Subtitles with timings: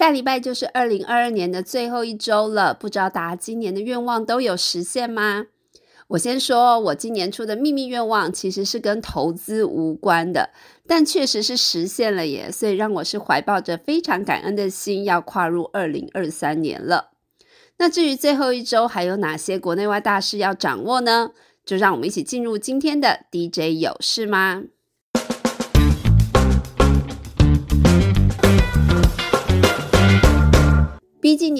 [0.00, 5.48] 下礼拜就是二零二二年的最后一周了，不知道大家今年的愿望都有实现吗？
[6.08, 10.54] 我先说，我今年出的秘密愿望其实是跟投资无关的，
[10.86, 17.10] 但确实是实现了耶，所以让我是怀抱着非常感恩的心，要跨入二零二三年了。
[17.76, 21.32] 那至于最后一周还有哪些国内外大事要掌握呢？
[21.66, 24.62] 就让我们一起进入今天的 DJ 有事吗？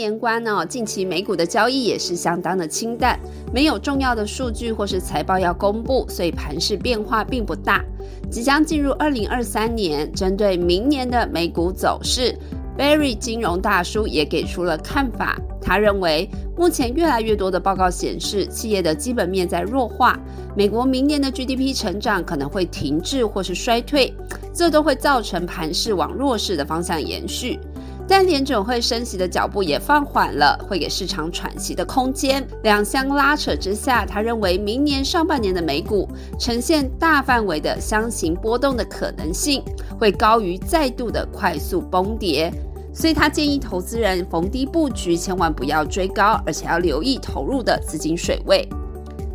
[0.01, 3.21] 年关呢，近期美股的交易也是相当的清淡，
[3.53, 7.85] 没有重要的数据或是财报要公布，所以盘势变化并不大。
[8.31, 12.35] 即将进入二零二三年，针对明年的美股走势
[12.79, 15.37] ，Barry 金融大叔也给出了看法。
[15.61, 20.19] 他认为，目前越来越多的报告显示，企业的基本面在弱化，
[20.57, 24.15] 美国明年的 GDP 成长可能会停滞或是衰退，
[24.55, 27.61] 这都会造成盘势往弱势的方向延续。
[28.11, 32.45] 但联准会升息的脚步也放缓了，会给市场喘息的空间。
[32.65, 39.63] 两相拉扯之下，他认为明年上半年的美股呈现大范围的箱型波动的可能性
[39.97, 42.53] 会高于再度的快速崩跌，
[42.93, 48.69] 所以他建议投资人逢低布局，千万不要追高，而且要留意投入的资金水位。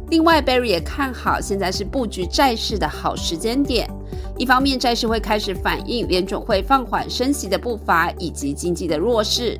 [0.09, 3.89] 另外，Barry 也看好现在是布局债市的好时间点。
[4.37, 9.57] 一方面，债市会开始反映联准会放缓升息的步伐以及经济的弱势，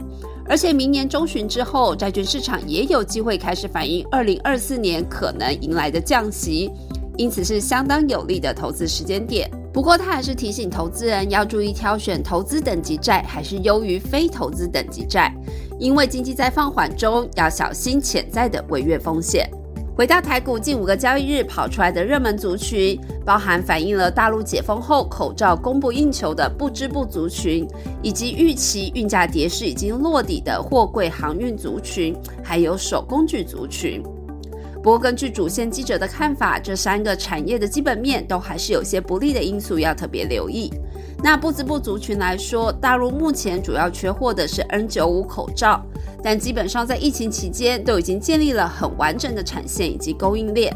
[0.47, 6.69] 而且明年中旬之后，债券市场也有机会开始反映二零二四年可能迎来的降息，
[7.17, 9.49] 因此是相当有利的投资时间点。
[9.73, 15.33] 不过，他还是提醒投资人要注意挑选投资等级债还是优于非投资等级债，
[15.77, 19.49] 因为经济在放缓中，要小心潜在的违约风险。
[19.95, 27.65] 回到台股近五个交易日跑出来的热门族群，包含反映了大陆解封后口罩供不应求的不织布族群，
[28.01, 34.03] 以及预期运价跌势已经落底的货柜航运族群，还有手工具族群。
[34.83, 40.69] 不过，根据主线记者的看法，这三个产业的基本面都还是有些不利的因素要特别留意。
[41.23, 45.83] 那不织布族群来说，大陆目前主要缺货的是 N95 口罩。
[46.23, 50.75] 但基本上在疫情期间都已经建立了很完整的产线以及供应链，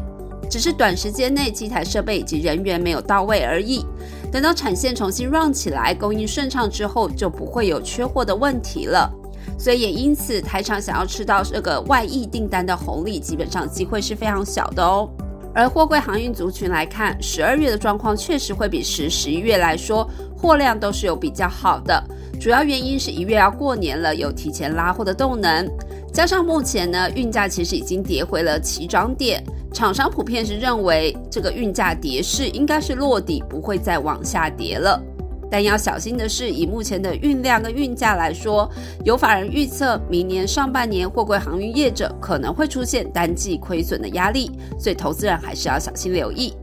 [0.50, 3.84] 只是短时间内机台设备以及人员没有到位而已。
[4.32, 9.12] 等到产线重新 run 起来，供应顺畅之后，就不会有缺货的问题了。
[9.58, 15.10] 所以也因此，台厂想要吃到这个外溢订单的红利，基本上机会是非常小的哦。
[15.54, 22.04] 而货柜航运族群来看，十二月的状况确实会比十、十一月来说，货量都是有比较好的。
[22.40, 25.68] 主要原因是一月要过年了，有提前拉货的动能，
[26.14, 29.44] 加上目前呢运价其实已经跌回了起涨点，
[29.74, 35.02] 厂商普遍是认为这个运价跌势应该是落底，不会再往下跌了。
[35.50, 38.70] 但要小心的是，以目前的运量跟运价来说，
[39.04, 46.54] 有法人预测明年上半年货柜航运业者可能会出现单季亏损的压力，所以投资人还是要小心留意。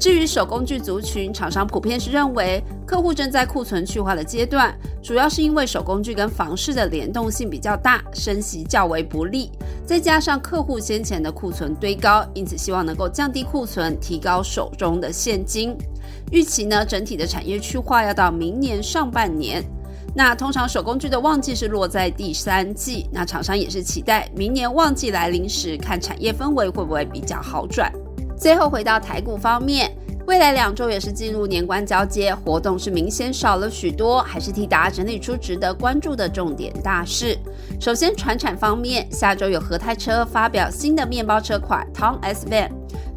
[0.00, 9.52] 至于手工具族群，厂商普遍是认为客户正在库存去化的阶段，主要是因为手工具跟房市的联动性比较大，升息较为不利，
[9.84, 15.76] 再加上客户先前的库存堆高，因此希望能够降低库存，提高手中的现金。
[16.32, 19.62] 预期呢，整体的产业去化要到明年上半年。
[20.14, 27.92] 那通常手工具的旺季是落在第三季，那厂商也是期待明年旺季来临时，看产业氛围会不会比较好转。
[28.40, 29.94] 最后回到台股方面，
[30.26, 37.36] 未来两周也是进入年关交接，活动是明显少了许多，还是替大家整理出值得关注的重点大事。
[37.78, 42.70] 首先，传产方面，下周有和泰车发表新的面包车款 Tom S Van，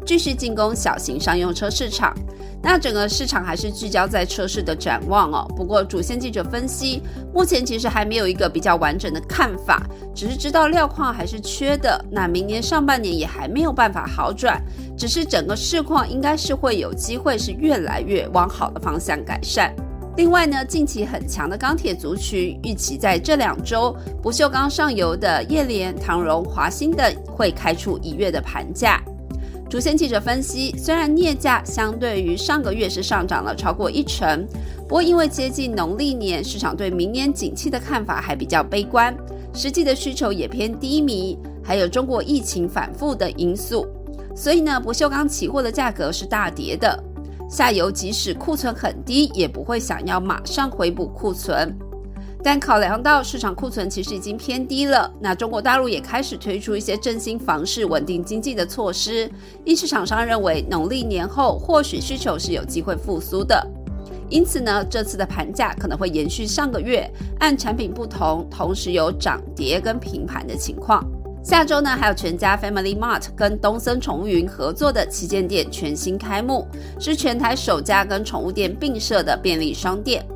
[0.04, 2.14] 继续进攻小型商用车市场。
[2.64, 5.46] 那整个市场还是聚焦在车市的展望哦。
[5.54, 7.02] 不过主线记者分析，
[7.34, 9.82] 目前其实还没有一个比较完整的看法，
[10.14, 12.02] 只是知道料矿还是缺的。
[12.10, 14.58] 那明年上半年也还没有办法好转，
[14.96, 19.70] 只是整个市况应该是会有机会是越来越往好的方向改善。
[20.16, 29.02] 另外呢，近期很强的钢铁族群，预期在这两周不锈钢上游的叶联、唐荣、华兴的会开出一月的盘价。
[29.74, 34.46] 主线记者分析，虽然镍价相对于上个月是上涨了超过一成，
[34.86, 39.12] 不过因为接近农历年，市场对明年景气的看法还比较悲观，
[39.52, 43.84] 实际的需求也偏低迷，还有中国疫情反复的因素，
[44.36, 46.96] 所以呢，不锈钢期货的价格是大跌的。
[47.50, 51.76] 下游即使库存很低，也不会想要马上回补库存。
[52.44, 59.30] 但考量到市场库存其实已经偏低了，那中国大陆也开始推出一些振兴房市、稳定经济的措施，
[59.64, 63.66] 因市场商认为农历年后或许需求是有机会复苏的。
[64.28, 67.10] 因此呢，这次的盘价可能会延续上个月，
[67.40, 71.02] 按产品不同，同时有涨跌跟平盘的情况。
[71.42, 76.66] 下周呢，还有全家 Family Mart 跟东森宠物云合作的旗舰店全新开幕，
[77.00, 80.26] 是全台首家跟宠物店并设的便利商店。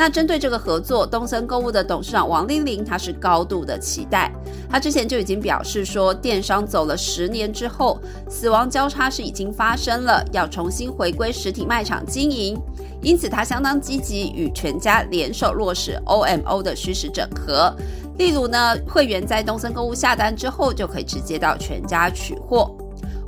[0.00, 4.32] 那针对这个合作，东森购物的董事长王丽玲，她是高度的期待。
[4.66, 12.58] 她之前就已经表示说，电商走了十年之后，死亡交叉是已经发生了，要重新回归实体卖场经营。
[13.02, 17.70] 因此，他相当积极与全家联手落实 OMO 的虚实整合。
[18.16, 22.74] 例如呢，会员在东森购物下单之后，就可以直接到全家取货。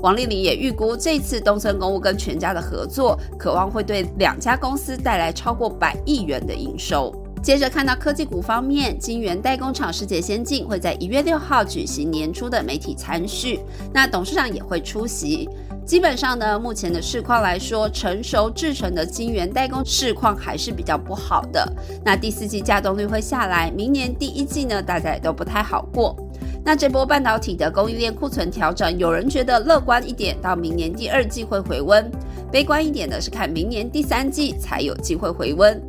[0.03, 7.15] 王丽玲也预估，这次东森公务跟全家的合作，渴望会对两家公司带来超过百亿元的营收。
[7.41, 13.61] 接着看到科技股方面，晶圆代工厂世界先进会在一月六号举行年初的媒体参叙，
[13.93, 15.49] 那董事长也会出席。
[15.85, 21.73] 基本上呢，目前的市况来说，成熟制成的晶圆代工市况还是比较不好的。
[22.05, 26.17] 那第四季稼动率会下来，明年第一季呢，大家也都不太好过。
[26.65, 32.05] 那这波半导体的供应链库存调整，有人觉得乐观一点，到明年第二季会回温；
[32.53, 35.83] 悲观一点的是看明年第三季才有机会回温。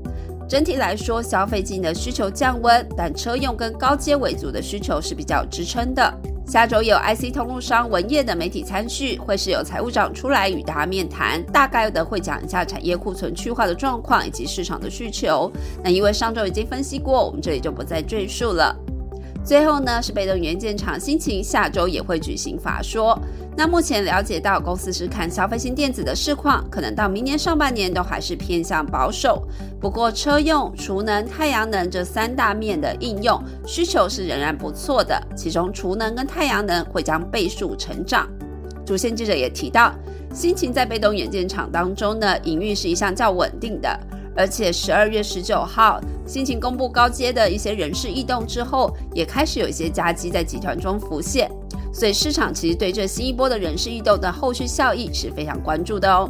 [0.49, 6.11] 整体来说，消费金的需求降温，但车用跟高阶为主的需求是比较支撑的。
[6.45, 15.51] 下周有 IC 通路商文业的媒体参叙，会是有财务长出来与大家面谈，大概的会讲一下产业库存去化的状况以及市场的需求。
[15.83, 18.75] 那因为上周已经分析过，我们这里就不再赘述了。
[19.43, 23.19] 最后呢，是被动元件厂心情下周也会举行法说。
[23.55, 29.45] 那目前了解到，公司是看消费性电子的市况，可能到明年上半年都还是偏向保守。
[29.81, 38.27] 不过车用、储能、太阳能这三大面的应用需求是仍然不错的，其中储能跟太阳能会将倍数成长。
[38.85, 39.93] 主线记者也提到，
[40.33, 43.99] 心情在被动元件厂当中呢，营运是一项较稳定的。
[44.35, 51.51] 而且十二月十九号，新情公布高阶的一些人事异动之后，也开始有一些夹击在集团中浮现，
[51.93, 56.29] 所以市场其实对这新一波的人事异动的后续效益是非常关注的哦。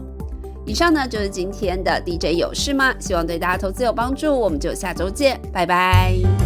[0.65, 2.93] 以上呢就是今天的 DJ 有事吗？
[2.99, 6.42] 希望对大家投资有帮助，我们就下周见，拜拜。